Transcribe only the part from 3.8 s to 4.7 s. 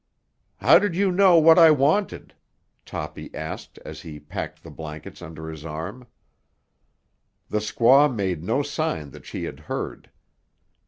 as he packed